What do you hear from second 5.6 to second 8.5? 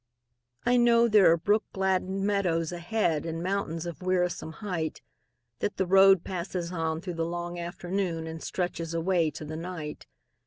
the road passes on through the long afternoon And